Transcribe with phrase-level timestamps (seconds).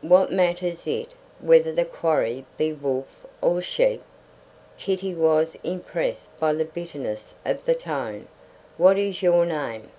[0.00, 4.02] What matters it whether the quarry be wolf or sheep?"
[4.76, 8.26] Kitty was impressed by the bitterness of the tone.
[8.78, 9.92] "What is your name?"